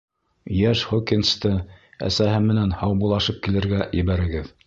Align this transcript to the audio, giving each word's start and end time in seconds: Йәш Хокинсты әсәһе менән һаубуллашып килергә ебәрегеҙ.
Йәш 0.59 0.79
Хокинсты 0.93 1.51
әсәһе 2.09 2.41
менән 2.47 2.73
һаубуллашып 2.81 3.39
килергә 3.49 3.85
ебәрегеҙ. 4.03 4.53